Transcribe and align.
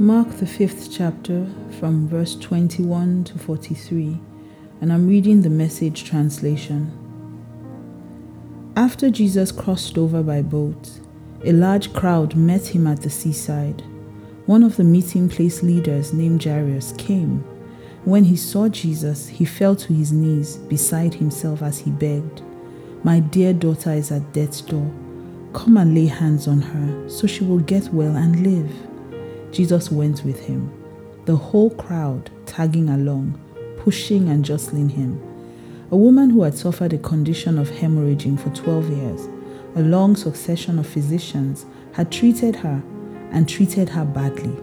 Mark, 0.00 0.30
the 0.36 0.46
fifth 0.46 0.92
chapter, 0.92 1.44
from 1.80 2.06
verse 2.06 2.36
21 2.36 3.24
to 3.24 3.36
43, 3.36 4.20
and 4.80 4.92
I'm 4.92 5.08
reading 5.08 5.42
the 5.42 5.50
message 5.50 6.04
translation. 6.04 6.92
After 8.76 9.10
Jesus 9.10 9.50
crossed 9.50 9.98
over 9.98 10.22
by 10.22 10.40
boat, 10.42 10.88
a 11.44 11.50
large 11.50 11.92
crowd 11.92 12.36
met 12.36 12.64
him 12.68 12.86
at 12.86 13.02
the 13.02 13.10
seaside. 13.10 13.82
One 14.46 14.62
of 14.62 14.76
the 14.76 14.84
meeting 14.84 15.28
place 15.28 15.64
leaders, 15.64 16.12
named 16.12 16.44
Jairus, 16.44 16.92
came. 16.96 17.40
When 18.04 18.22
he 18.22 18.36
saw 18.36 18.68
Jesus, 18.68 19.26
he 19.26 19.44
fell 19.44 19.74
to 19.74 19.92
his 19.92 20.12
knees 20.12 20.58
beside 20.58 21.14
himself 21.14 21.60
as 21.60 21.80
he 21.80 21.90
begged, 21.90 22.42
My 23.02 23.18
dear 23.18 23.52
daughter 23.52 23.90
is 23.94 24.12
at 24.12 24.32
death's 24.32 24.60
door. 24.60 24.92
Come 25.54 25.76
and 25.76 25.92
lay 25.92 26.06
hands 26.06 26.46
on 26.46 26.60
her 26.60 27.08
so 27.08 27.26
she 27.26 27.42
will 27.42 27.58
get 27.58 27.92
well 27.92 28.14
and 28.16 28.44
live. 28.44 28.87
Jesus 29.52 29.90
went 29.90 30.24
with 30.24 30.40
him, 30.40 30.72
the 31.24 31.36
whole 31.36 31.70
crowd 31.70 32.30
tagging 32.46 32.88
along, 32.88 33.38
pushing 33.78 34.28
and 34.28 34.44
jostling 34.44 34.88
him. 34.88 35.20
A 35.90 35.96
woman 35.96 36.30
who 36.30 36.42
had 36.42 36.56
suffered 36.56 36.92
a 36.92 36.98
condition 36.98 37.58
of 37.58 37.70
hemorrhaging 37.70 38.38
for 38.38 38.50
12 38.50 38.90
years, 38.90 39.28
a 39.74 39.80
long 39.80 40.16
succession 40.16 40.78
of 40.78 40.86
physicians 40.86 41.64
had 41.92 42.12
treated 42.12 42.56
her 42.56 42.82
and 43.30 43.48
treated 43.48 43.88
her 43.88 44.04
badly, 44.04 44.54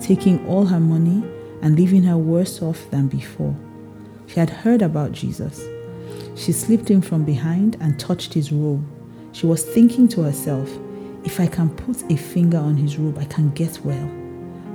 taking 0.00 0.46
all 0.46 0.66
her 0.66 0.80
money 0.80 1.22
and 1.62 1.76
leaving 1.76 2.02
her 2.02 2.18
worse 2.18 2.60
off 2.60 2.90
than 2.90 3.08
before. 3.08 3.56
She 4.26 4.40
had 4.40 4.50
heard 4.50 4.82
about 4.82 5.12
Jesus. 5.12 5.64
She 6.36 6.52
slipped 6.52 6.90
in 6.90 7.00
from 7.00 7.24
behind 7.24 7.76
and 7.80 7.98
touched 7.98 8.34
his 8.34 8.52
robe. 8.52 8.84
She 9.32 9.46
was 9.46 9.62
thinking 9.62 10.08
to 10.08 10.22
herself, 10.22 10.70
if 11.24 11.40
I 11.40 11.46
can 11.46 11.70
put 11.70 12.02
a 12.10 12.16
finger 12.16 12.58
on 12.58 12.76
his 12.76 12.98
robe, 12.98 13.18
I 13.18 13.24
can 13.24 13.50
get 13.50 13.80
well. 13.84 14.23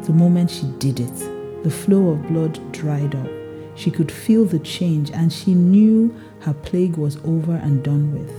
The 0.10 0.16
moment 0.16 0.50
she 0.50 0.66
did 0.80 1.00
it, 1.00 1.64
the 1.64 1.70
flow 1.70 2.10
of 2.10 2.28
blood 2.30 2.60
dried 2.72 3.14
up. 3.14 3.30
She 3.76 3.92
could 3.92 4.12
feel 4.12 4.44
the 4.44 4.58
change 4.58 5.12
and 5.12 5.32
she 5.32 5.54
knew 5.54 6.12
her 6.40 6.56
plague 6.56 6.98
was 6.98 7.18
over 7.18 7.54
and 7.54 7.84
done 7.84 8.12
with. 8.12 8.34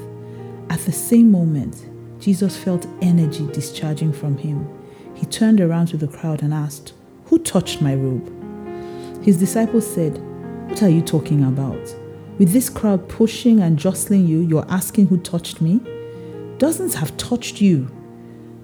At 0.69 0.80
the 0.80 0.91
same 0.91 1.30
moment, 1.30 1.86
Jesus 2.19 2.56
felt 2.56 2.89
energy 3.00 3.47
discharging 3.53 4.12
from 4.12 4.36
him. 4.36 4.69
He 5.14 5.27
turned 5.27 5.61
around 5.61 5.86
to 5.86 5.97
the 5.97 6.08
crowd 6.08 6.42
and 6.42 6.53
asked, 6.53 6.92
Who 7.27 7.39
touched 7.39 7.80
my 7.80 7.95
robe? 7.95 8.27
His 9.25 9.39
disciples 9.39 9.86
said, 9.86 10.19
What 10.70 10.83
are 10.83 10.91
you 10.91 11.02
talking 11.02 11.45
about? 11.45 11.95
With 12.36 12.52
this 12.52 12.69
crowd 12.69 13.08
pushing 13.08 13.61
and 13.61 13.78
jostling 13.78 14.27
you, 14.27 14.41
you're 14.41 14.67
asking 14.69 15.06
who 15.06 15.19
touched 15.19 15.61
me? 15.61 15.80
Dozens 16.58 16.95
have 16.95 17.17
touched 17.17 17.61
you. 17.61 17.89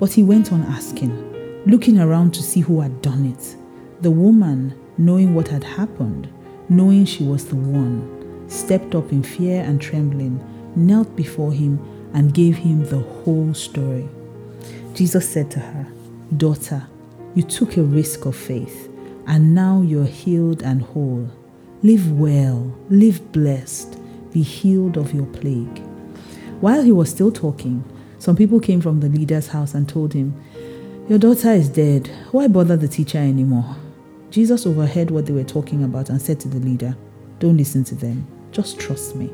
But 0.01 0.15
he 0.15 0.25
went 0.25 0.53
on 0.53 0.63
asking, 0.63 1.26
looking 1.67 1.99
around 1.99 2.33
to 2.33 2.43
see 2.43 2.61
who 2.61 2.81
had 2.81 3.03
done 3.03 3.27
it. 3.27 3.57
The 4.01 4.11
woman, 4.11 4.79
knowing 4.99 5.35
what 5.35 5.49
had 5.49 5.65
happened, 5.65 6.29
knowing 6.69 7.05
she 7.05 7.25
was 7.25 7.47
the 7.47 7.57
one, 7.57 8.45
stepped 8.49 8.95
up 8.95 9.11
in 9.11 9.25
fear 9.25 9.63
and 9.63 9.81
trembling, 9.81 10.41
knelt 10.77 11.15
before 11.17 11.53
him, 11.53 11.81
and 12.15 12.33
gave 12.33 12.57
him 12.57 12.85
the 12.85 13.01
whole 13.01 13.53
story. 13.53 14.09
Jesus 14.95 15.29
said 15.29 15.51
to 15.51 15.61
her, 15.61 15.87
Daughter, 16.37 16.87
you 17.35 17.43
took 17.43 17.77
a 17.77 17.83
risk 17.83 18.27
of 18.27 18.37
faith, 18.37 18.89
and 19.27 19.55
now 19.55 19.83
you're 19.83 20.07
healed 20.07 20.63
and 20.63 20.83
whole. 20.83 21.29
Live 21.83 22.13
well, 22.13 22.75
live 22.89 23.33
blessed, 23.33 23.99
be 24.33 24.43
healed 24.43 24.97
of 24.97 25.13
your 25.13 25.27
plague. 25.27 25.83
While 26.61 26.83
he 26.83 26.93
was 26.93 27.11
still 27.11 27.33
talking, 27.33 27.85
some 28.19 28.37
people 28.37 28.61
came 28.61 28.81
from 28.81 29.01
the 29.01 29.09
leader's 29.09 29.49
house 29.49 29.75
and 29.75 29.89
told 29.89 30.15
him, 30.15 30.41
your 31.09 31.19
daughter 31.19 31.53
is 31.53 31.69
dead. 31.69 32.11
Why 32.33 32.49
bother 32.49 32.77
the 32.77 32.89
teacher 32.89 33.19
anymore? 33.19 33.77
Jesus 34.31 34.67
overheard 34.67 35.11
what 35.11 35.27
they 35.27 35.33
were 35.33 35.45
talking 35.45 35.85
about 35.85 36.11
and 36.11 36.21
said 36.21 36.41
to 36.41 36.49
the 36.49 36.59
leader, 36.59 36.97
Don't 37.39 37.57
listen 37.57 37.85
to 37.85 37.95
them. 37.95 38.27
Just 38.51 38.81
trust 38.81 39.15
me. 39.15 39.33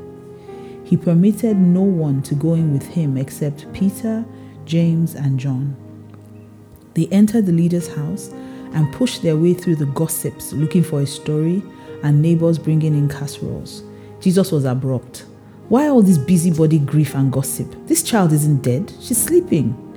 He 0.84 0.96
permitted 0.98 1.56
no 1.56 1.82
one 1.82 2.22
to 2.22 2.34
go 2.34 2.54
in 2.54 2.72
with 2.72 2.86
him 2.86 3.16
except 3.16 3.72
Peter, 3.72 4.24
James, 4.66 5.14
and 5.14 5.40
John. 5.40 5.74
They 6.94 7.06
entered 7.06 7.46
the 7.46 7.52
leader's 7.52 7.88
house 7.88 8.28
and 8.74 8.92
pushed 8.92 9.22
their 9.22 9.36
way 9.36 9.54
through 9.54 9.76
the 9.76 9.86
gossips 9.86 10.52
looking 10.52 10.82
for 10.82 11.00
a 11.00 11.06
story 11.06 11.62
and 12.02 12.20
neighbors 12.20 12.58
bringing 12.58 12.94
in 12.94 13.08
casseroles. 13.08 13.82
Jesus 14.20 14.52
was 14.52 14.66
abrupt. 14.66 15.24
Why 15.68 15.88
all 15.88 16.02
this 16.02 16.18
busybody 16.18 16.78
grief 16.78 17.14
and 17.14 17.32
gossip? 17.32 17.74
This 17.86 18.02
child 18.02 18.32
isn't 18.32 18.62
dead, 18.62 18.92
she's 19.00 19.22
sleeping. 19.22 19.91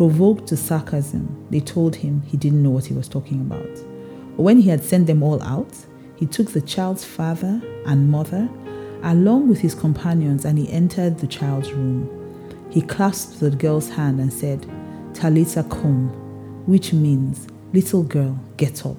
Provoked 0.00 0.46
to 0.46 0.56
sarcasm, 0.56 1.46
they 1.50 1.60
told 1.60 1.96
him 1.96 2.22
he 2.22 2.38
didn't 2.38 2.62
know 2.62 2.70
what 2.70 2.86
he 2.86 2.94
was 2.94 3.06
talking 3.06 3.42
about. 3.42 3.68
When 4.38 4.58
he 4.58 4.70
had 4.70 4.82
sent 4.82 5.06
them 5.06 5.22
all 5.22 5.42
out, 5.42 5.74
he 6.16 6.24
took 6.24 6.52
the 6.52 6.62
child's 6.62 7.04
father 7.04 7.60
and 7.84 8.10
mother 8.10 8.48
along 9.02 9.50
with 9.50 9.60
his 9.60 9.74
companions 9.74 10.46
and 10.46 10.58
he 10.58 10.72
entered 10.72 11.18
the 11.18 11.26
child's 11.26 11.70
room. 11.72 12.08
He 12.70 12.80
clasped 12.80 13.40
the 13.40 13.50
girl's 13.50 13.90
hand 13.90 14.20
and 14.20 14.32
said, 14.32 14.66
Talitha 15.12 15.64
cum, 15.64 16.08
which 16.64 16.94
means, 16.94 17.46
Little 17.74 18.02
girl, 18.02 18.40
get 18.56 18.86
up. 18.86 18.96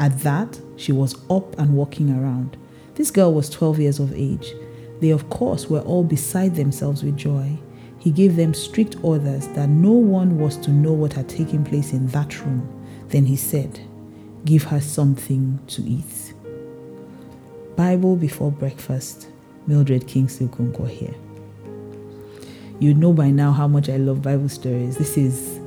At 0.00 0.18
that, 0.22 0.60
she 0.74 0.90
was 0.90 1.14
up 1.30 1.56
and 1.60 1.76
walking 1.76 2.10
around. 2.10 2.56
This 2.96 3.12
girl 3.12 3.32
was 3.32 3.48
12 3.50 3.78
years 3.78 4.00
of 4.00 4.12
age. 4.12 4.52
They, 5.00 5.10
of 5.10 5.30
course, 5.30 5.70
were 5.70 5.82
all 5.82 6.02
beside 6.02 6.56
themselves 6.56 7.04
with 7.04 7.16
joy 7.16 7.60
he 8.04 8.10
gave 8.10 8.36
them 8.36 8.52
strict 8.52 8.96
orders 9.02 9.48
that 9.48 9.66
no 9.70 9.92
one 9.92 10.38
was 10.38 10.58
to 10.58 10.70
know 10.70 10.92
what 10.92 11.14
had 11.14 11.26
taken 11.26 11.64
place 11.64 11.94
in 11.94 12.06
that 12.08 12.38
room. 12.44 12.68
Then 13.08 13.24
he 13.24 13.34
said, 13.34 13.80
Give 14.44 14.62
her 14.64 14.82
something 14.82 15.58
to 15.68 15.82
eat. 15.84 16.34
Bible 17.76 18.16
before 18.16 18.52
breakfast, 18.52 19.28
Mildred 19.66 20.06
Kingsley 20.06 20.48
Okonkwo 20.48 20.86
here. 20.86 21.14
You 22.78 22.92
know 22.92 23.14
by 23.14 23.30
now 23.30 23.52
how 23.52 23.66
much 23.66 23.88
I 23.88 23.96
love 23.96 24.20
Bible 24.20 24.50
stories. 24.50 24.98
This 24.98 25.16
is 25.16 25.58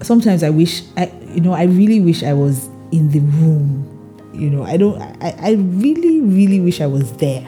sometimes 0.00 0.42
I 0.42 0.48
wish 0.48 0.82
I 0.96 1.12
you 1.34 1.42
know 1.42 1.52
I 1.52 1.64
really 1.64 2.00
wish 2.00 2.22
I 2.22 2.32
was 2.32 2.70
in 2.90 3.10
the 3.10 3.20
room. 3.20 3.84
You 4.32 4.48
know, 4.48 4.62
I 4.62 4.78
don't 4.78 4.98
I, 5.22 5.36
I 5.38 5.50
really, 5.52 6.22
really 6.22 6.60
wish 6.60 6.80
I 6.80 6.86
was 6.86 7.12
there. 7.18 7.46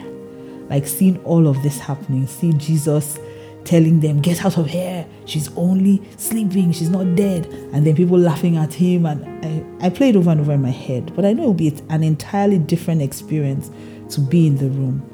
Like 0.69 0.85
seeing 0.85 1.17
all 1.23 1.47
of 1.47 1.63
this 1.63 1.79
happening, 1.79 2.27
see 2.27 2.53
Jesus 2.53 3.17
telling 3.65 3.99
them, 3.99 4.21
Get 4.21 4.45
out 4.45 4.57
of 4.57 4.67
here. 4.67 5.05
She's 5.25 5.55
only 5.55 6.01
sleeping. 6.17 6.71
She's 6.71 6.89
not 6.89 7.15
dead. 7.15 7.45
And 7.73 7.85
then 7.85 7.95
people 7.95 8.17
laughing 8.17 8.57
at 8.57 8.73
him. 8.73 9.05
And 9.05 9.45
I, 9.81 9.87
I 9.87 9.89
play 9.89 10.09
it 10.09 10.15
over 10.15 10.31
and 10.31 10.41
over 10.41 10.53
in 10.53 10.61
my 10.61 10.69
head. 10.69 11.13
But 11.15 11.25
I 11.25 11.33
know 11.33 11.43
it'll 11.43 11.53
be 11.53 11.75
an 11.89 12.03
entirely 12.03 12.59
different 12.59 13.01
experience 13.01 13.71
to 14.15 14.21
be 14.21 14.47
in 14.47 14.57
the 14.57 14.69
room. 14.69 15.07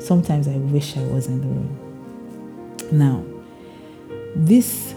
Sometimes 0.00 0.48
I 0.48 0.56
wish 0.56 0.96
I 0.96 1.02
was 1.04 1.26
in 1.26 1.40
the 1.40 1.46
room. 1.46 1.76
Now, 2.92 3.24
this 4.34 4.94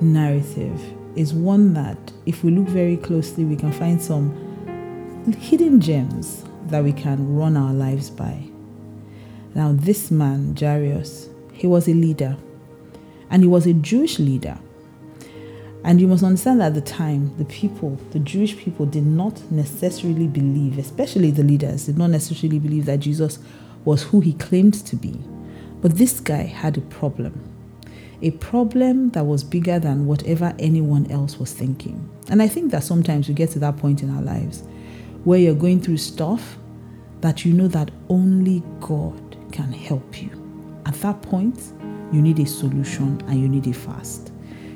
narrative 0.00 0.80
is 1.16 1.32
one 1.32 1.74
that, 1.74 1.98
if 2.26 2.44
we 2.44 2.50
look 2.50 2.68
very 2.68 2.96
closely, 2.96 3.44
we 3.44 3.56
can 3.56 3.72
find 3.72 4.00
some 4.00 4.34
hidden 5.38 5.80
gems 5.80 6.44
that 6.66 6.82
we 6.82 6.92
can 6.92 7.34
run 7.34 7.56
our 7.56 7.72
lives 7.72 8.10
by. 8.10 8.42
Now, 9.54 9.72
this 9.72 10.10
man, 10.10 10.54
Jairus, 10.58 11.28
he 11.60 11.66
was 11.66 11.86
a 11.88 11.92
leader, 11.92 12.38
and 13.28 13.42
he 13.42 13.46
was 13.46 13.66
a 13.66 13.74
Jewish 13.74 14.18
leader. 14.18 14.56
And 15.84 16.00
you 16.00 16.08
must 16.08 16.24
understand 16.24 16.60
that 16.60 16.68
at 16.68 16.74
the 16.74 16.80
time, 16.80 17.36
the 17.36 17.44
people, 17.44 17.98
the 18.12 18.18
Jewish 18.18 18.56
people, 18.56 18.86
did 18.86 19.04
not 19.04 19.42
necessarily 19.52 20.26
believe, 20.26 20.78
especially 20.78 21.30
the 21.30 21.42
leaders, 21.42 21.84
did 21.84 21.98
not 21.98 22.08
necessarily 22.08 22.58
believe 22.58 22.86
that 22.86 23.00
Jesus 23.00 23.40
was 23.84 24.04
who 24.04 24.20
he 24.20 24.32
claimed 24.32 24.72
to 24.86 24.96
be. 24.96 25.20
But 25.82 25.98
this 25.98 26.18
guy 26.18 26.44
had 26.44 26.78
a 26.78 26.80
problem. 26.80 27.38
A 28.22 28.30
problem 28.30 29.10
that 29.10 29.26
was 29.26 29.44
bigger 29.44 29.78
than 29.78 30.06
whatever 30.06 30.54
anyone 30.58 31.10
else 31.10 31.38
was 31.38 31.52
thinking. 31.52 32.08
And 32.30 32.40
I 32.40 32.48
think 32.48 32.70
that 32.70 32.84
sometimes 32.84 33.28
we 33.28 33.34
get 33.34 33.50
to 33.50 33.58
that 33.58 33.76
point 33.76 34.02
in 34.02 34.08
our 34.16 34.22
lives 34.22 34.62
where 35.24 35.38
you're 35.38 35.54
going 35.54 35.82
through 35.82 35.98
stuff 35.98 36.56
that 37.20 37.44
you 37.44 37.52
know 37.52 37.68
that 37.68 37.90
only 38.08 38.62
God 38.80 39.36
can 39.52 39.72
help 39.72 40.22
you. 40.22 40.39
At 40.90 40.96
that 41.02 41.22
point, 41.22 41.56
you 42.10 42.20
need 42.20 42.40
a 42.40 42.46
solution 42.46 43.22
and 43.28 43.40
you 43.40 43.48
need 43.48 43.64
a 43.68 43.72
fast. 43.72 44.32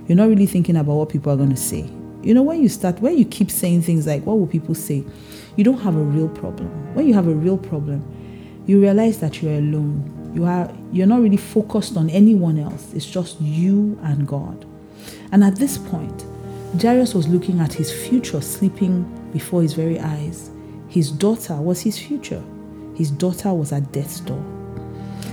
You're 0.06 0.14
not 0.14 0.28
really 0.28 0.46
thinking 0.46 0.76
about 0.76 0.94
what 0.94 1.08
people 1.08 1.32
are 1.32 1.36
going 1.36 1.50
to 1.50 1.56
say. 1.56 1.90
You 2.22 2.34
know, 2.34 2.42
when 2.44 2.62
you 2.62 2.68
start, 2.68 3.00
when 3.00 3.18
you 3.18 3.24
keep 3.24 3.50
saying 3.50 3.82
things 3.82 4.06
like, 4.06 4.24
what 4.24 4.38
will 4.38 4.46
people 4.46 4.76
say? 4.76 5.04
You 5.56 5.64
don't 5.64 5.80
have 5.80 5.96
a 5.96 6.04
real 6.04 6.28
problem. 6.28 6.68
When 6.94 7.08
you 7.08 7.14
have 7.14 7.26
a 7.26 7.34
real 7.34 7.58
problem, 7.58 8.04
you 8.64 8.80
realize 8.80 9.18
that 9.18 9.42
you're 9.42 9.54
alone. 9.54 10.30
You 10.36 10.44
are 10.44 10.72
you're 10.92 11.08
not 11.08 11.20
really 11.20 11.36
focused 11.36 11.96
on 11.96 12.08
anyone 12.10 12.60
else. 12.60 12.94
It's 12.94 13.10
just 13.10 13.40
you 13.40 13.98
and 14.04 14.24
God. 14.24 14.64
And 15.32 15.42
at 15.42 15.56
this 15.56 15.78
point, 15.78 16.24
Jairus 16.80 17.12
was 17.12 17.26
looking 17.26 17.58
at 17.58 17.72
his 17.72 17.92
future 17.92 18.40
sleeping 18.40 19.02
before 19.32 19.62
his 19.62 19.72
very 19.72 19.98
eyes. 19.98 20.52
His 20.86 21.10
daughter 21.10 21.56
was 21.56 21.80
his 21.80 21.98
future. 21.98 22.44
His 22.94 23.10
daughter 23.10 23.52
was 23.52 23.72
at 23.72 23.90
death's 23.90 24.20
door. 24.20 24.53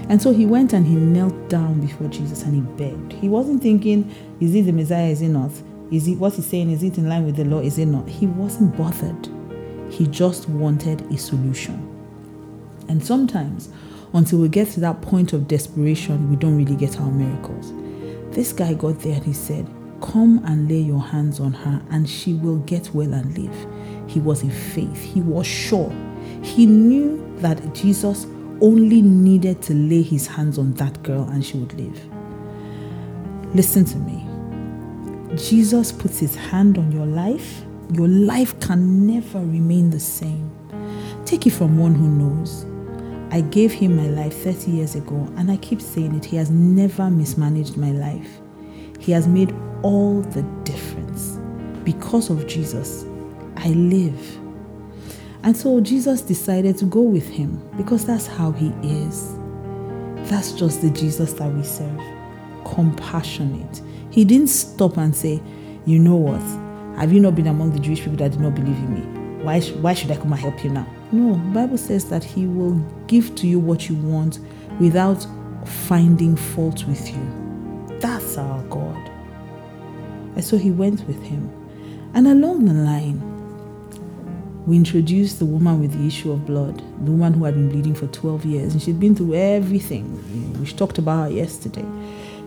And 0.10 0.22
so 0.22 0.34
he 0.34 0.46
went 0.46 0.74
and 0.74 0.86
he 0.86 0.96
knelt 0.96 1.50
down 1.50 1.80
before 1.80 2.08
Jesus 2.08 2.44
and 2.44 2.54
he 2.54 2.62
begged. 2.62 3.14
He 3.14 3.30
wasn't 3.30 3.62
thinking, 3.62 4.14
is 4.40 4.54
he 4.54 4.62
the 4.62 4.74
Messiah, 4.74 5.10
is 5.10 5.20
he 5.20 5.28
not? 5.28 5.52
Is 5.92 6.08
it 6.08 6.16
what 6.16 6.34
he's 6.34 6.46
saying? 6.46 6.72
Is 6.72 6.84
it 6.84 6.98
in 6.98 7.08
line 7.08 7.26
with 7.26 7.36
the 7.36 7.46
law? 7.46 7.60
Is 7.60 7.78
it 7.78 7.86
not? 7.86 8.08
He 8.08 8.26
wasn't 8.28 8.76
bothered. 8.78 9.30
He 9.92 10.08
just 10.08 10.48
wanted 10.50 11.02
a 11.12 11.18
solution. 11.18 11.88
And 12.88 13.04
sometimes, 13.04 13.70
until 14.14 14.40
we 14.40 14.50
get 14.50 14.70
to 14.70 14.80
that 14.82 15.02
point 15.02 15.34
of 15.34 15.48
desperation, 15.48 16.30
we 16.30 16.36
don't 16.36 16.58
really 16.58 16.76
get 16.76 17.00
our 17.00 17.12
miracles. 17.12 17.74
This 18.34 18.54
guy 18.54 18.74
got 18.74 19.00
there 19.02 19.16
and 19.16 19.24
he 19.24 19.34
said, 19.34 19.70
Come 20.02 20.42
and 20.46 20.68
lay 20.68 20.80
your 20.80 21.02
hands 21.02 21.40
on 21.40 21.54
her, 21.54 21.82
and 21.92 22.10
she 22.10 22.34
will 22.34 22.58
get 22.60 22.94
well 22.94 23.14
and 23.14 23.38
live. 23.38 23.68
He 24.08 24.20
was 24.20 24.42
in 24.42 24.50
faith, 24.50 25.02
he 25.02 25.22
was 25.22 25.46
sure. 25.46 25.94
He 26.42 26.66
knew 26.66 27.24
that 27.38 27.76
Jesus 27.76 28.26
only 28.62 29.02
needed 29.02 29.62
to 29.64 29.74
lay 29.74 30.02
his 30.02 30.28
hands 30.28 30.58
on 30.58 30.74
that 30.74 31.02
girl 31.04 31.24
and 31.30 31.46
she 31.46 31.58
would 31.58 31.74
live. 31.74 32.00
Listen 33.56 33.84
to 33.86 33.98
me. 33.98 34.28
Jesus 35.38 35.92
puts 35.92 36.20
his 36.20 36.36
hand 36.36 36.78
on 36.78 36.92
your 36.92 37.06
life, 37.06 37.64
your 37.94 38.08
life 38.08 38.58
can 38.60 39.06
never 39.08 39.40
remain 39.40 39.90
the 39.90 40.00
same. 40.00 40.50
Take 41.26 41.48
it 41.48 41.52
from 41.52 41.78
one 41.78 41.96
who 41.96 42.08
knows. 42.08 42.66
I 43.32 43.42
gave 43.42 43.72
him 43.72 43.96
my 43.96 44.08
life 44.08 44.36
30 44.44 44.72
years 44.72 44.96
ago, 44.96 45.16
and 45.38 45.50
I 45.50 45.56
keep 45.58 45.82
saying 45.82 46.16
it. 46.16 46.26
He 46.26 46.36
has 46.36 46.50
never 46.50 47.10
mismanaged 47.10 47.78
my 47.78 47.92
life. 47.92 48.42
He 49.00 49.14
has 49.14 49.28
made 49.28 49.56
all 49.84 50.22
the 50.22 50.42
difference. 50.66 51.40
Because 51.86 52.30
of 52.30 52.46
Jesus, 52.46 53.06
I 53.56 53.70
live. 53.70 54.41
And 55.44 55.58
so 55.58 55.82
Jesus 55.82 56.22
decided 56.22 56.78
to 56.78 56.86
go 56.86 57.02
with 57.02 57.28
him 57.28 57.68
because 57.76 58.06
that's 58.06 58.28
how 58.28 58.52
he 58.52 58.68
is. 58.84 59.36
That's 60.30 60.52
just 60.52 60.82
the 60.82 60.92
Jesus 60.92 61.34
that 61.34 61.52
we 61.52 61.64
serve. 61.64 62.00
Compassionate. 62.64 63.82
He 64.12 64.24
didn't 64.24 64.50
stop 64.50 64.98
and 64.98 65.16
say, 65.16 65.42
You 65.86 65.98
know 65.98 66.16
what? 66.16 66.42
Have 67.00 67.12
you 67.12 67.20
not 67.20 67.36
been 67.36 67.48
among 67.48 67.72
the 67.72 67.80
Jewish 67.80 68.02
people 68.02 68.18
that 68.18 68.32
did 68.32 68.40
not 68.40 68.54
believe 68.54 68.78
in 68.78 68.94
me? 68.94 69.44
Why, 69.44 69.60
why 69.62 69.96
should 69.96 70.12
I 70.12 70.18
come 70.18 70.32
and 70.32 70.40
help 70.40 70.64
you 70.64 70.70
now? 70.70 70.86
No, 71.12 71.34
the 71.34 71.54
Bible 71.54 71.78
says 71.78 72.06
that 72.10 72.24
he 72.24 72.46
will 72.46 72.76
give 73.08 73.34
to 73.36 73.48
you 73.48 73.60
what 73.60 73.90
you 73.90 73.96
want 73.96 74.40
without 74.80 75.26
finding 75.66 76.36
fault 76.36 76.86
with 76.86 77.10
you. 77.10 77.98
That's 78.00 78.38
our 78.38 78.62
God. 78.66 79.10
And 80.36 80.44
so 80.44 80.58
he 80.58 80.70
went 80.70 81.08
with 81.08 81.22
him. 81.24 81.50
And 82.14 82.28
along 82.28 82.66
the 82.66 82.74
line, 82.74 83.31
we 84.72 84.78
introduced 84.78 85.40
the 85.40 85.46
woman 85.46 85.82
with 85.82 85.92
the 85.92 86.08
issue 86.08 86.32
of 86.32 86.46
blood, 86.46 86.78
the 87.04 87.12
woman 87.12 87.34
who 87.34 87.44
had 87.44 87.56
been 87.56 87.68
bleeding 87.68 87.94
for 87.94 88.08
12 88.08 88.46
years, 88.46 88.72
and 88.72 88.82
she'd 88.82 89.02
been 89.02 89.14
through 89.14 89.34
everything. 89.34 90.62
We 90.62 90.66
talked 90.66 90.98
about 90.98 91.24
her 91.24 91.30
yesterday. 91.30 91.86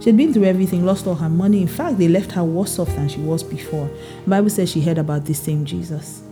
She'd 0.00 0.16
been 0.16 0.32
through 0.32 0.44
everything, 0.44 0.86
lost 0.86 1.06
all 1.06 1.16
her 1.16 1.28
money. 1.28 1.60
In 1.60 1.68
fact, 1.68 1.98
they 1.98 2.08
left 2.08 2.32
her 2.32 2.42
worse 2.42 2.78
off 2.78 2.88
than 2.96 3.10
she 3.10 3.20
was 3.20 3.42
before. 3.42 3.90
The 4.24 4.30
Bible 4.30 4.48
says 4.48 4.70
she 4.70 4.80
heard 4.80 4.96
about 4.96 5.26
this 5.26 5.38
same 5.38 5.66
Jesus. 5.66 6.22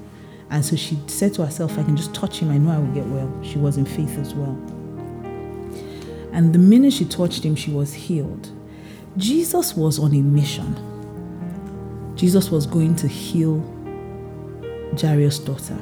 And 0.48 0.64
so 0.64 0.76
she 0.76 0.98
said 1.08 1.34
to 1.34 1.44
herself, 1.44 1.78
I 1.78 1.82
can 1.82 1.94
just 1.94 2.14
touch 2.14 2.38
him, 2.38 2.50
I 2.50 2.56
know 2.56 2.70
I 2.70 2.78
will 2.78 2.94
get 2.94 3.04
well. 3.08 3.30
She 3.44 3.58
was 3.58 3.76
in 3.76 3.84
faith 3.84 4.16
as 4.16 4.32
well. 4.32 4.56
And 6.32 6.54
the 6.54 6.58
minute 6.58 6.94
she 6.94 7.04
touched 7.04 7.44
him, 7.44 7.54
she 7.54 7.70
was 7.70 7.92
healed. 7.92 8.50
Jesus 9.18 9.76
was 9.76 9.98
on 9.98 10.14
a 10.14 10.22
mission. 10.22 10.74
Jesus 12.16 12.50
was 12.50 12.64
going 12.64 12.96
to 12.96 13.06
heal 13.06 13.62
Jairus' 15.00 15.38
daughter. 15.38 15.78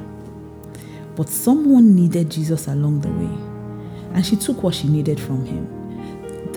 But 1.15 1.29
someone 1.29 1.95
needed 1.95 2.31
Jesus 2.31 2.67
along 2.67 3.01
the 3.01 3.11
way, 3.11 4.13
and 4.13 4.25
she 4.25 4.35
took 4.35 4.63
what 4.63 4.75
she 4.75 4.87
needed 4.87 5.19
from 5.19 5.45
him. 5.45 5.67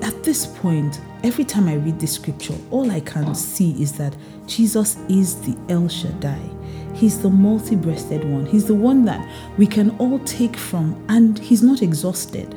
At 0.02 0.22
this 0.22 0.46
point, 0.46 1.00
every 1.22 1.44
time 1.44 1.68
I 1.68 1.74
read 1.74 1.98
this 1.98 2.12
scripture, 2.12 2.54
all 2.70 2.90
I 2.90 3.00
can 3.00 3.34
see 3.34 3.80
is 3.82 3.92
that 3.94 4.14
Jesus 4.46 4.96
is 5.08 5.40
the 5.42 5.56
El 5.68 5.88
Shaddai. 5.88 6.40
He's 6.94 7.20
the 7.20 7.30
multi 7.30 7.74
breasted 7.74 8.24
one. 8.24 8.46
He's 8.46 8.66
the 8.66 8.74
one 8.74 9.04
that 9.06 9.26
we 9.58 9.66
can 9.66 9.90
all 9.98 10.18
take 10.20 10.56
from, 10.56 11.02
and 11.08 11.38
he's 11.38 11.62
not 11.62 11.82
exhausted. 11.82 12.54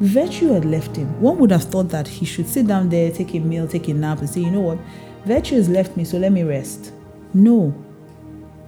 Virtue 0.00 0.52
had 0.52 0.64
left 0.64 0.94
him. 0.96 1.20
One 1.20 1.38
would 1.38 1.50
have 1.50 1.64
thought 1.64 1.88
that 1.88 2.06
he 2.06 2.26
should 2.26 2.46
sit 2.46 2.66
down 2.66 2.90
there, 2.90 3.10
take 3.10 3.34
a 3.34 3.38
meal, 3.38 3.66
take 3.66 3.88
a 3.88 3.94
nap, 3.94 4.18
and 4.18 4.28
say, 4.28 4.40
you 4.40 4.50
know 4.50 4.60
what? 4.60 4.78
Virtue 5.24 5.56
has 5.56 5.68
left 5.68 5.96
me, 5.96 6.04
so 6.04 6.18
let 6.18 6.32
me 6.32 6.42
rest. 6.42 6.92
No. 7.32 7.74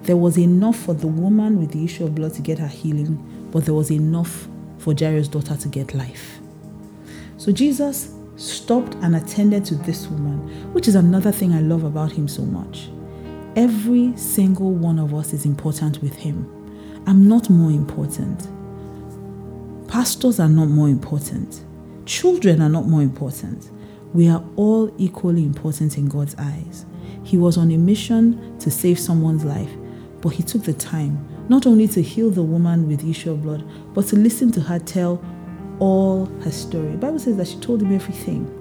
There 0.02 0.16
was 0.16 0.38
enough 0.38 0.76
for 0.76 0.94
the 0.94 1.06
woman 1.06 1.58
with 1.58 1.72
the 1.72 1.84
issue 1.84 2.04
of 2.04 2.14
blood 2.14 2.34
to 2.34 2.42
get 2.42 2.58
her 2.58 2.66
healing, 2.66 3.48
but 3.52 3.64
there 3.64 3.74
was 3.74 3.90
enough 3.90 4.48
for 4.78 4.94
Jairus' 4.98 5.28
daughter 5.28 5.56
to 5.56 5.68
get 5.68 5.94
life. 5.94 6.38
So 7.36 7.52
Jesus 7.52 8.14
stopped 8.36 8.94
and 8.96 9.16
attended 9.16 9.64
to 9.66 9.74
this 9.74 10.06
woman, 10.06 10.72
which 10.72 10.88
is 10.88 10.94
another 10.94 11.32
thing 11.32 11.52
I 11.52 11.60
love 11.60 11.84
about 11.84 12.12
him 12.12 12.28
so 12.28 12.42
much. 12.42 12.88
Every 13.56 14.16
single 14.16 14.72
one 14.72 14.98
of 14.98 15.12
us 15.14 15.32
is 15.32 15.44
important 15.44 16.00
with 16.00 16.14
him. 16.14 16.46
I'm 17.06 17.26
not 17.26 17.50
more 17.50 17.70
important. 17.70 18.46
Pastors 19.88 20.38
are 20.38 20.48
not 20.48 20.68
more 20.68 20.88
important. 20.88 21.64
Children 22.04 22.62
are 22.62 22.68
not 22.68 22.86
more 22.86 23.02
important. 23.02 23.70
We 24.14 24.28
are 24.28 24.44
all 24.56 24.94
equally 24.98 25.42
important 25.42 25.98
in 25.98 26.08
God's 26.08 26.34
eyes. 26.38 26.86
He 27.24 27.36
was 27.36 27.56
on 27.56 27.70
a 27.70 27.76
mission 27.76 28.58
to 28.58 28.70
save 28.70 28.98
someone's 28.98 29.44
life, 29.44 29.70
but 30.20 30.30
he 30.30 30.42
took 30.42 30.62
the 30.64 30.72
time 30.72 31.26
not 31.48 31.66
only 31.66 31.88
to 31.88 32.02
heal 32.02 32.30
the 32.30 32.42
woman 32.42 32.88
with 32.88 33.04
issue 33.04 33.30
of 33.30 33.42
blood, 33.42 33.64
but 33.94 34.06
to 34.08 34.16
listen 34.16 34.52
to 34.52 34.60
her 34.60 34.78
tell 34.78 35.22
all 35.78 36.26
her 36.42 36.50
story. 36.50 36.92
The 36.92 36.98
Bible 36.98 37.18
says 37.18 37.36
that 37.36 37.48
she 37.48 37.58
told 37.60 37.82
him 37.82 37.94
everything. 37.94 38.54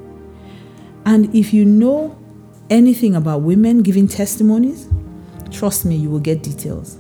And 1.05 1.33
if 1.35 1.53
you 1.53 1.65
know 1.65 2.17
anything 2.69 3.15
about 3.15 3.41
women 3.41 3.81
giving 3.81 4.07
testimonies, 4.07 4.87
trust 5.51 5.85
me, 5.85 5.95
you 5.95 6.09
will 6.09 6.19
get 6.19 6.43
details. 6.43 6.97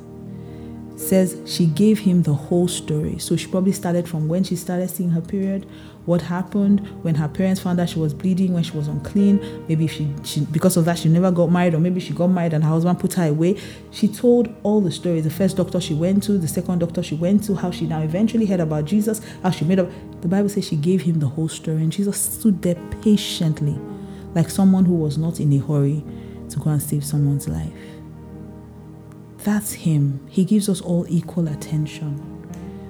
Says 0.97 1.39
she 1.45 1.67
gave 1.67 1.99
him 1.99 2.23
the 2.23 2.33
whole 2.33 2.67
story. 2.67 3.19
So 3.19 3.35
she 3.35 3.47
probably 3.47 3.71
started 3.71 4.09
from 4.09 4.27
when 4.27 4.43
she 4.43 4.55
started 4.55 4.89
seeing 4.89 5.11
her 5.11 5.21
period, 5.21 5.67
what 6.05 6.23
happened 6.23 6.79
when 7.03 7.13
her 7.15 7.27
parents 7.27 7.61
found 7.61 7.79
out 7.79 7.89
she 7.89 7.99
was 7.99 8.15
bleeding, 8.15 8.51
when 8.51 8.63
she 8.63 8.71
was 8.71 8.87
unclean. 8.87 9.39
Maybe 9.67 9.85
she, 9.85 10.11
she 10.23 10.41
because 10.45 10.75
of 10.75 10.85
that 10.85 10.97
she 10.97 11.07
never 11.07 11.29
got 11.31 11.51
married, 11.51 11.75
or 11.75 11.79
maybe 11.79 11.99
she 11.99 12.13
got 12.13 12.27
married 12.27 12.53
and 12.53 12.63
her 12.63 12.71
husband 12.71 12.99
put 12.99 13.13
her 13.13 13.27
away. 13.27 13.59
She 13.91 14.07
told 14.07 14.53
all 14.63 14.81
the 14.81 14.91
stories. 14.91 15.23
The 15.23 15.29
first 15.29 15.55
doctor 15.55 15.79
she 15.79 15.93
went 15.93 16.23
to, 16.23 16.37
the 16.37 16.47
second 16.47 16.79
doctor 16.79 17.03
she 17.03 17.13
went 17.13 17.43
to, 17.43 17.55
how 17.55 17.69
she 17.69 17.85
now 17.85 18.01
eventually 18.01 18.47
heard 18.47 18.59
about 18.59 18.85
Jesus, 18.85 19.21
how 19.43 19.51
she 19.51 19.65
made 19.65 19.79
up. 19.79 19.89
The 20.21 20.27
Bible 20.27 20.49
says 20.49 20.67
she 20.67 20.77
gave 20.77 21.03
him 21.03 21.19
the 21.19 21.27
whole 21.27 21.47
story, 21.47 21.77
and 21.77 21.91
Jesus 21.91 22.19
stood 22.19 22.61
there 22.63 22.75
patiently, 23.03 23.77
like 24.33 24.49
someone 24.49 24.85
who 24.85 24.95
was 24.95 25.17
not 25.19 25.39
in 25.39 25.53
a 25.53 25.59
hurry 25.59 26.03
to 26.49 26.59
go 26.59 26.71
and 26.71 26.81
save 26.81 27.05
someone's 27.05 27.47
life. 27.47 27.71
That's 29.47 29.71
Him. 29.71 30.19
He 30.27 30.43
gives 30.43 30.67
us 30.67 30.81
all 30.81 31.05
equal 31.07 31.47
attention. 31.47 32.17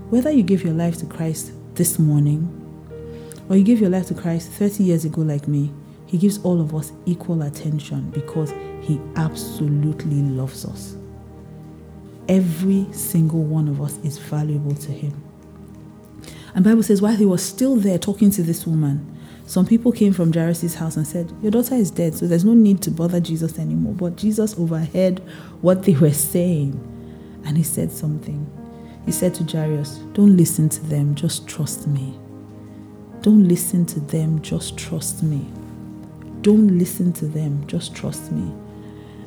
Whether 0.09 0.31
you 0.31 0.41
give 0.41 0.63
your 0.63 0.73
life 0.73 0.97
to 0.97 1.05
Christ 1.05 1.51
this 1.75 1.99
morning 1.99 2.49
or 3.47 3.55
you 3.55 3.63
give 3.63 3.79
your 3.79 3.91
life 3.91 4.07
to 4.07 4.15
Christ 4.15 4.49
30 4.53 4.83
years 4.83 5.05
ago, 5.05 5.21
like 5.21 5.47
me, 5.47 5.71
He 6.07 6.17
gives 6.17 6.39
all 6.39 6.59
of 6.59 6.73
us 6.73 6.93
equal 7.05 7.43
attention 7.43 8.09
because 8.09 8.49
He 8.81 8.99
absolutely 9.15 10.23
loves 10.23 10.65
us. 10.65 10.95
Every 12.27 12.87
single 12.91 13.43
one 13.43 13.67
of 13.67 13.79
us 13.79 13.99
is 13.99 14.17
valuable 14.17 14.73
to 14.73 14.91
Him. 14.91 15.13
And 16.55 16.65
Bible 16.65 16.81
says 16.81 17.03
while 17.03 17.15
he 17.15 17.25
was 17.27 17.43
still 17.43 17.75
there 17.75 17.99
talking 17.99 18.31
to 18.31 18.41
this 18.41 18.65
woman, 18.65 19.16
some 19.47 19.65
people 19.65 19.93
came 19.93 20.11
from 20.11 20.33
Jairus' 20.33 20.75
house 20.75 20.97
and 20.97 21.07
said, 21.07 21.31
Your 21.41 21.51
daughter 21.51 21.75
is 21.75 21.89
dead, 21.89 22.13
so 22.13 22.27
there's 22.27 22.43
no 22.43 22.53
need 22.53 22.81
to 22.81 22.91
bother 22.91 23.21
Jesus 23.21 23.57
anymore. 23.57 23.93
But 23.93 24.17
Jesus 24.17 24.59
overheard 24.59 25.19
what 25.61 25.83
they 25.83 25.93
were 25.93 26.11
saying 26.11 26.73
and 27.45 27.55
he 27.55 27.63
said 27.63 27.89
something. 27.89 28.45
He 29.05 29.13
said 29.13 29.33
to 29.35 29.45
Jairus, 29.45 29.99
Don't 30.11 30.35
listen 30.35 30.67
to 30.67 30.83
them, 30.87 31.15
just 31.15 31.47
trust 31.47 31.87
me. 31.87 32.19
Don't 33.21 33.47
listen 33.47 33.85
to 33.85 34.01
them, 34.01 34.41
just 34.41 34.77
trust 34.77 35.23
me. 35.23 35.49
Don't 36.41 36.77
listen 36.77 37.13
to 37.13 37.25
them, 37.25 37.65
just 37.67 37.95
trust 37.95 38.33
me. 38.33 38.53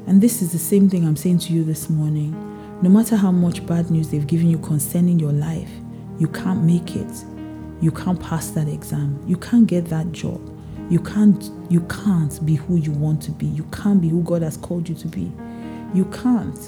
And 0.07 0.21
this 0.21 0.43
is 0.43 0.53
the 0.53 0.59
same 0.59 0.91
thing 0.91 1.07
I'm 1.07 1.17
saying 1.17 1.39
to 1.41 1.55
you 1.55 1.65
this 1.65 1.89
morning. 1.89 2.33
No 2.83 2.91
matter 2.91 3.17
how 3.17 3.31
much 3.31 3.67
bad 3.67 3.91
news 3.91 4.11
they've 4.11 4.27
given 4.27 4.51
you 4.51 4.59
concerning 4.59 5.19
your 5.19 5.33
life, 5.33 5.71
you 6.19 6.29
can't 6.29 6.63
make 6.63 6.95
it 6.95 7.25
you 7.81 7.91
can't 7.91 8.21
pass 8.21 8.51
that 8.51 8.69
exam. 8.69 9.23
You 9.27 9.37
can't 9.37 9.67
get 9.67 9.87
that 9.87 10.13
job. 10.13 10.41
You 10.91 11.01
can't 11.01 11.51
you 11.71 11.81
can't 11.83 12.45
be 12.45 12.57
who 12.57 12.77
you 12.77 12.93
want 12.93 13.23
to 13.23 13.31
be. 13.31 13.47
You 13.47 13.65
can't 13.73 14.01
be 14.01 14.09
who 14.09 14.23
God 14.23 14.43
has 14.43 14.57
called 14.57 14.89
you 14.89 14.95
to 14.97 15.09
be. 15.09 15.33
You 15.95 16.05
can't. 16.07 16.59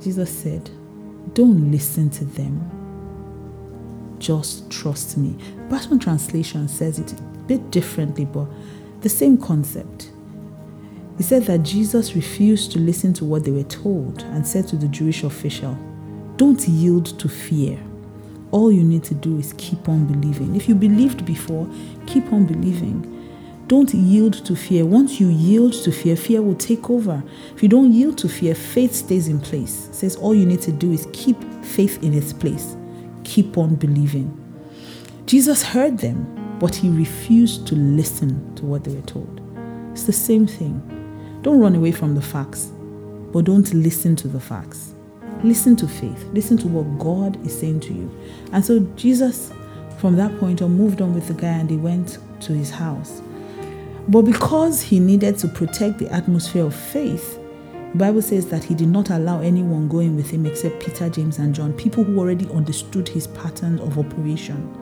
Jesus 0.00 0.30
said, 0.30 0.70
"Don't 1.34 1.70
listen 1.70 2.10
to 2.10 2.24
them. 2.24 2.60
Just 4.18 4.70
trust 4.70 5.16
me." 5.16 5.36
Passion 5.68 5.98
Translation 5.98 6.68
says 6.68 6.98
it 6.98 7.12
a 7.12 7.22
bit 7.46 7.70
differently, 7.70 8.24
but 8.24 8.46
the 9.00 9.08
same 9.08 9.36
concept. 9.36 10.10
He 11.16 11.22
said 11.22 11.44
that 11.44 11.62
Jesus 11.64 12.14
refused 12.14 12.72
to 12.72 12.78
listen 12.78 13.12
to 13.14 13.24
what 13.24 13.44
they 13.44 13.50
were 13.50 13.62
told 13.64 14.22
and 14.22 14.46
said 14.46 14.66
to 14.68 14.76
the 14.76 14.88
Jewish 14.88 15.22
official, 15.22 15.76
Don't 16.38 16.66
yield 16.66 17.18
to 17.18 17.28
fear 17.28 17.78
all 18.50 18.72
you 18.72 18.82
need 18.82 19.04
to 19.04 19.14
do 19.14 19.38
is 19.38 19.54
keep 19.56 19.88
on 19.88 20.06
believing. 20.06 20.56
If 20.56 20.68
you 20.68 20.74
believed 20.74 21.24
before, 21.24 21.68
keep 22.06 22.32
on 22.32 22.46
believing. 22.46 23.16
Don't 23.68 23.94
yield 23.94 24.44
to 24.46 24.56
fear. 24.56 24.84
Once 24.84 25.20
you 25.20 25.28
yield 25.28 25.72
to 25.84 25.92
fear, 25.92 26.16
fear 26.16 26.42
will 26.42 26.56
take 26.56 26.90
over. 26.90 27.22
If 27.54 27.62
you 27.62 27.68
don't 27.68 27.92
yield 27.92 28.18
to 28.18 28.28
fear, 28.28 28.54
faith 28.54 28.92
stays 28.92 29.28
in 29.28 29.40
place. 29.40 29.86
It 29.88 29.94
says 29.94 30.16
all 30.16 30.34
you 30.34 30.44
need 30.44 30.60
to 30.62 30.72
do 30.72 30.92
is 30.92 31.06
keep 31.12 31.40
faith 31.62 32.02
in 32.02 32.12
its 32.12 32.32
place. 32.32 32.76
Keep 33.22 33.56
on 33.56 33.76
believing. 33.76 34.36
Jesus 35.26 35.62
heard 35.62 35.98
them, 35.98 36.56
but 36.58 36.74
he 36.74 36.88
refused 36.88 37.68
to 37.68 37.76
listen 37.76 38.52
to 38.56 38.64
what 38.64 38.82
they 38.82 38.92
were 38.92 39.02
told. 39.02 39.40
It's 39.92 40.02
the 40.02 40.12
same 40.12 40.48
thing. 40.48 40.82
Don't 41.42 41.60
run 41.60 41.76
away 41.76 41.92
from 41.92 42.16
the 42.16 42.22
facts, 42.22 42.72
but 43.32 43.44
don't 43.44 43.72
listen 43.72 44.16
to 44.16 44.26
the 44.26 44.40
facts. 44.40 44.94
Listen 45.42 45.74
to 45.76 45.88
faith. 45.88 46.24
Listen 46.32 46.56
to 46.58 46.68
what 46.68 46.98
God 46.98 47.44
is 47.46 47.58
saying 47.58 47.80
to 47.80 47.94
you. 47.94 48.10
And 48.52 48.64
so 48.64 48.80
Jesus, 48.96 49.52
from 49.98 50.16
that 50.16 50.38
point 50.38 50.60
on, 50.60 50.76
moved 50.76 51.00
on 51.00 51.14
with 51.14 51.28
the 51.28 51.34
guy 51.34 51.48
and 51.48 51.68
they 51.68 51.76
went 51.76 52.18
to 52.40 52.52
his 52.52 52.70
house. 52.70 53.22
But 54.08 54.22
because 54.22 54.82
he 54.82 55.00
needed 55.00 55.38
to 55.38 55.48
protect 55.48 55.98
the 55.98 56.12
atmosphere 56.12 56.64
of 56.64 56.74
faith, 56.74 57.38
the 57.92 57.98
Bible 57.98 58.22
says 58.22 58.46
that 58.48 58.64
he 58.64 58.74
did 58.74 58.88
not 58.88 59.10
allow 59.10 59.40
anyone 59.40 59.88
going 59.88 60.14
with 60.14 60.30
him 60.30 60.46
except 60.46 60.84
Peter, 60.84 61.08
James, 61.08 61.38
and 61.38 61.54
John, 61.54 61.72
people 61.72 62.04
who 62.04 62.18
already 62.18 62.48
understood 62.50 63.08
his 63.08 63.26
pattern 63.28 63.78
of 63.80 63.98
operation. 63.98 64.76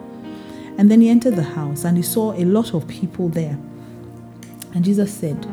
And 0.77 0.91
then 0.91 1.01
he 1.01 1.09
entered 1.09 1.37
the 1.37 1.43
house 1.43 1.85
and 1.85 1.97
he 1.97 2.03
saw 2.03 2.33
a 2.33 2.45
lot 2.45 2.75
of 2.75 2.87
people 2.87 3.29
there. 3.29 3.59
And 4.75 4.85
Jesus 4.85 5.13
said, 5.13 5.45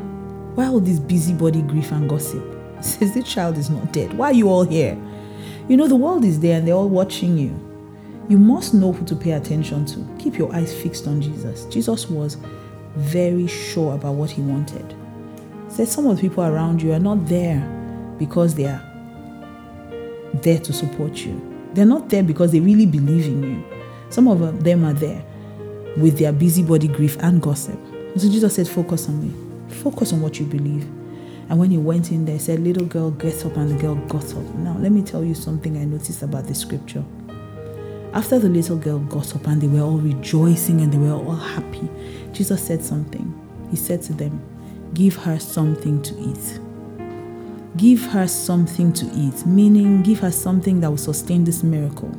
Why 0.54 0.66
all 0.66 0.80
this 0.80 0.98
busybody 0.98 1.62
grief 1.62 1.92
and 1.92 2.08
gossip? 2.08 2.55
Says, 2.80 3.14
This 3.14 3.24
child 3.24 3.58
is 3.58 3.70
not 3.70 3.92
dead. 3.92 4.12
Why 4.12 4.30
are 4.30 4.34
you 4.34 4.48
all 4.48 4.64
here? 4.64 4.96
You 5.68 5.76
know, 5.76 5.88
the 5.88 5.96
world 5.96 6.24
is 6.24 6.40
there 6.40 6.58
and 6.58 6.66
they're 6.66 6.74
all 6.74 6.88
watching 6.88 7.36
you. 7.36 7.62
You 8.28 8.38
must 8.38 8.74
know 8.74 8.92
who 8.92 9.04
to 9.06 9.16
pay 9.16 9.32
attention 9.32 9.86
to. 9.86 10.06
Keep 10.18 10.38
your 10.38 10.52
eyes 10.54 10.74
fixed 10.74 11.06
on 11.06 11.20
Jesus. 11.20 11.64
Jesus 11.66 12.08
was 12.08 12.36
very 12.96 13.46
sure 13.46 13.94
about 13.94 14.14
what 14.14 14.30
he 14.30 14.42
wanted. 14.42 14.94
Said 15.68 15.88
some 15.88 16.06
of 16.06 16.16
the 16.16 16.22
people 16.22 16.44
around 16.44 16.82
you 16.82 16.92
are 16.92 16.98
not 16.98 17.26
there 17.26 17.60
because 18.18 18.54
they 18.54 18.66
are 18.66 18.82
there 20.34 20.58
to 20.58 20.72
support 20.72 21.16
you. 21.18 21.40
They're 21.74 21.84
not 21.84 22.08
there 22.08 22.22
because 22.22 22.52
they 22.52 22.60
really 22.60 22.86
believe 22.86 23.26
in 23.26 23.42
you. 23.42 23.64
Some 24.10 24.28
of 24.28 24.62
them 24.62 24.84
are 24.84 24.94
there 24.94 25.22
with 25.96 26.18
their 26.18 26.32
busybody 26.32 26.88
grief 26.88 27.16
and 27.20 27.40
gossip. 27.40 27.78
So 28.16 28.30
Jesus 28.30 28.54
said, 28.54 28.68
Focus 28.68 29.08
on 29.08 29.20
me. 29.22 29.74
Focus 29.76 30.12
on 30.12 30.22
what 30.22 30.38
you 30.38 30.46
believe. 30.46 30.88
And 31.48 31.58
when 31.58 31.70
he 31.70 31.78
went 31.78 32.10
in 32.10 32.24
there, 32.24 32.36
he 32.36 32.40
said, 32.40 32.60
Little 32.60 32.86
girl, 32.86 33.10
get 33.10 33.44
up, 33.46 33.56
and 33.56 33.70
the 33.70 33.80
girl 33.80 33.94
got 33.94 34.24
up. 34.34 34.54
Now, 34.56 34.76
let 34.78 34.90
me 34.90 35.02
tell 35.02 35.24
you 35.24 35.34
something 35.34 35.76
I 35.76 35.84
noticed 35.84 36.22
about 36.22 36.46
the 36.46 36.54
scripture. 36.54 37.04
After 38.12 38.38
the 38.38 38.48
little 38.48 38.78
girl 38.78 38.98
got 39.00 39.34
up 39.36 39.46
and 39.46 39.60
they 39.60 39.68
were 39.68 39.82
all 39.82 39.98
rejoicing 39.98 40.80
and 40.80 40.92
they 40.92 40.98
were 40.98 41.12
all 41.12 41.34
happy, 41.36 41.88
Jesus 42.32 42.66
said 42.66 42.82
something. 42.82 43.32
He 43.70 43.76
said 43.76 44.02
to 44.02 44.12
them, 44.12 44.40
Give 44.94 45.14
her 45.16 45.38
something 45.38 46.02
to 46.02 46.18
eat. 46.18 46.60
Give 47.76 48.02
her 48.06 48.26
something 48.26 48.92
to 48.94 49.06
eat, 49.14 49.44
meaning 49.44 50.02
give 50.02 50.20
her 50.20 50.30
something 50.30 50.80
that 50.80 50.88
will 50.88 50.96
sustain 50.96 51.44
this 51.44 51.62
miracle. 51.62 52.10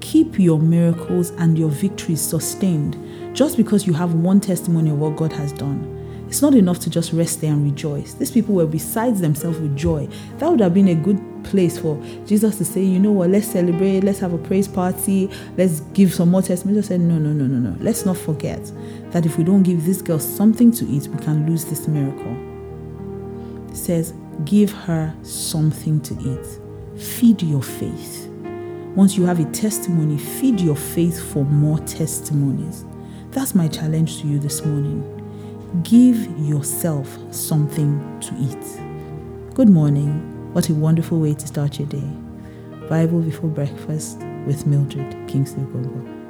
Keep 0.00 0.38
your 0.38 0.58
miracles 0.58 1.30
and 1.32 1.58
your 1.58 1.68
victories 1.68 2.22
sustained 2.22 2.96
just 3.36 3.56
because 3.56 3.86
you 3.86 3.92
have 3.92 4.14
one 4.14 4.40
testimony 4.40 4.90
of 4.90 4.98
what 4.98 5.16
God 5.16 5.32
has 5.34 5.52
done. 5.52 6.01
It's 6.32 6.40
not 6.40 6.54
enough 6.54 6.78
to 6.78 6.88
just 6.88 7.12
rest 7.12 7.42
there 7.42 7.52
and 7.52 7.62
rejoice. 7.62 8.14
These 8.14 8.30
people 8.30 8.54
were 8.54 8.64
besides 8.64 9.20
themselves 9.20 9.58
with 9.58 9.76
joy. 9.76 10.08
That 10.38 10.50
would 10.50 10.60
have 10.60 10.72
been 10.72 10.88
a 10.88 10.94
good 10.94 11.20
place 11.44 11.78
for 11.78 12.02
Jesus 12.24 12.56
to 12.56 12.64
say, 12.64 12.82
you 12.82 12.98
know 12.98 13.12
what, 13.12 13.28
let's 13.28 13.48
celebrate, 13.48 14.02
let's 14.02 14.18
have 14.20 14.32
a 14.32 14.38
praise 14.38 14.66
party, 14.66 15.28
let's 15.58 15.80
give 15.92 16.14
some 16.14 16.30
more 16.30 16.40
testimony. 16.40 16.78
Jesus 16.78 16.88
said, 16.88 17.00
no, 17.00 17.18
no, 17.18 17.34
no, 17.34 17.44
no, 17.44 17.58
no. 17.58 17.76
Let's 17.84 18.06
not 18.06 18.16
forget 18.16 18.64
that 19.10 19.26
if 19.26 19.36
we 19.36 19.44
don't 19.44 19.62
give 19.62 19.84
this 19.84 20.00
girl 20.00 20.18
something 20.18 20.72
to 20.72 20.86
eat, 20.86 21.06
we 21.08 21.22
can 21.22 21.46
lose 21.46 21.66
this 21.66 21.86
miracle. 21.86 22.34
He 23.68 23.76
says, 23.76 24.14
give 24.46 24.72
her 24.72 25.14
something 25.20 26.00
to 26.00 26.14
eat. 26.14 26.98
Feed 26.98 27.42
your 27.42 27.62
faith. 27.62 28.26
Once 28.96 29.18
you 29.18 29.26
have 29.26 29.38
a 29.38 29.44
testimony, 29.52 30.16
feed 30.16 30.62
your 30.62 30.76
faith 30.76 31.22
for 31.30 31.44
more 31.44 31.78
testimonies. 31.80 32.86
That's 33.32 33.54
my 33.54 33.68
challenge 33.68 34.22
to 34.22 34.28
you 34.28 34.38
this 34.38 34.64
morning. 34.64 35.21
Give 35.80 36.38
yourself 36.38 37.08
something 37.30 38.20
to 38.20 38.34
eat. 38.38 39.54
Good 39.54 39.70
morning. 39.70 40.52
What 40.52 40.68
a 40.68 40.74
wonderful 40.74 41.18
way 41.18 41.32
to 41.32 41.46
start 41.46 41.78
your 41.78 41.88
day. 41.88 42.10
Bible 42.90 43.20
before 43.22 43.48
breakfast 43.48 44.18
with 44.46 44.66
Mildred 44.66 45.16
Kingsley 45.28 45.62
Okonkwo. 45.62 46.21